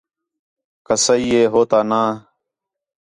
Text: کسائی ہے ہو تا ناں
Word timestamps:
کسائی 0.87 1.27
ہے 1.35 1.43
ہو 1.51 1.61
تا 1.69 1.79
ناں 1.89 2.09